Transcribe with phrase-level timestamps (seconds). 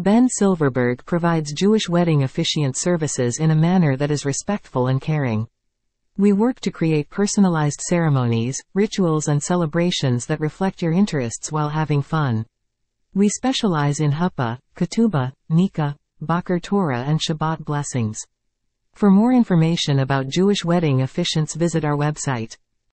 [0.00, 5.48] Ben Silverberg provides Jewish wedding officiant services in a manner that is respectful and caring.
[6.16, 12.02] We work to create personalized ceremonies, rituals and celebrations that reflect your interests while having
[12.02, 12.46] fun.
[13.12, 18.24] We specialize in chuppah, ketubah, nikah, Bachar Torah and Shabbat blessings.
[18.94, 22.56] For more information about Jewish wedding officiants visit our website.